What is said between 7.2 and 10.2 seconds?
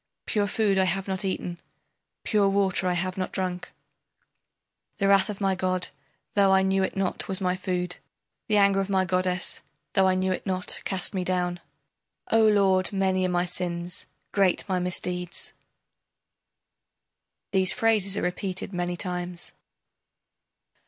was my food, The anger of my goddess, though I